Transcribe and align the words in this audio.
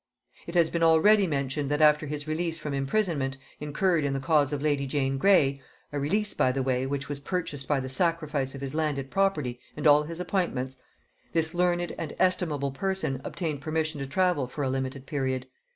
It 0.47 0.55
has 0.55 0.71
been 0.71 0.81
already 0.81 1.27
mentioned, 1.27 1.69
that 1.69 1.79
after 1.79 2.07
his 2.07 2.27
release 2.27 2.57
from 2.57 2.73
imprisonment 2.73 3.37
incurred 3.59 4.03
in 4.03 4.13
the 4.13 4.19
cause 4.19 4.51
of 4.51 4.59
lady 4.59 4.87
Jane 4.87 5.19
Grey, 5.19 5.61
a 5.93 5.99
release, 5.99 6.33
by 6.33 6.51
the 6.51 6.63
way, 6.63 6.87
which 6.87 7.07
was 7.07 7.19
purchased 7.19 7.67
by 7.67 7.79
the 7.79 7.87
sacrifice 7.87 8.55
of 8.55 8.61
his 8.61 8.73
landed 8.73 9.11
property 9.11 9.59
and 9.77 9.85
all 9.85 10.01
his 10.01 10.19
appointments, 10.19 10.81
this 11.33 11.53
learned 11.53 11.93
and 11.99 12.15
estimable 12.17 12.71
person 12.71 13.21
obtained 13.23 13.61
permission 13.61 13.99
to 13.99 14.07
travel 14.07 14.47
for 14.47 14.63
a 14.63 14.71
limited 14.71 15.05
period. 15.05 15.45